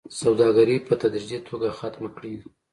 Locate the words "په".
0.87-0.93